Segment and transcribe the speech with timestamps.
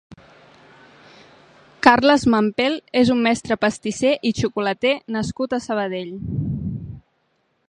[1.87, 6.15] Carles Mampel és un mestre pastisser i xocolater nascut a Sabadell.